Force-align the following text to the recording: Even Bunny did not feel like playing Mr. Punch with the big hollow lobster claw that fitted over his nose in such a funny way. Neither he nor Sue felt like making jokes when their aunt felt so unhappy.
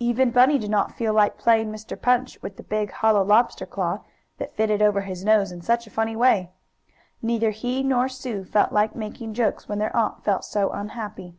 Even 0.00 0.32
Bunny 0.32 0.58
did 0.58 0.68
not 0.68 0.96
feel 0.96 1.12
like 1.14 1.38
playing 1.38 1.70
Mr. 1.70 1.94
Punch 1.96 2.42
with 2.42 2.56
the 2.56 2.62
big 2.64 2.90
hollow 2.90 3.22
lobster 3.22 3.64
claw 3.66 4.00
that 4.38 4.52
fitted 4.56 4.82
over 4.82 5.02
his 5.02 5.24
nose 5.24 5.52
in 5.52 5.62
such 5.62 5.86
a 5.86 5.90
funny 5.90 6.16
way. 6.16 6.50
Neither 7.22 7.50
he 7.52 7.84
nor 7.84 8.08
Sue 8.08 8.42
felt 8.44 8.72
like 8.72 8.96
making 8.96 9.32
jokes 9.34 9.68
when 9.68 9.78
their 9.78 9.94
aunt 9.94 10.24
felt 10.24 10.44
so 10.44 10.70
unhappy. 10.70 11.36